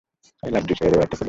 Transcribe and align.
আরে 0.41 0.51
লাজ্জু, 0.55 0.73
ছেড়ে 0.79 0.89
দে, 0.91 0.97
বাচ্চা 1.01 1.11
ছেলে। 1.15 1.17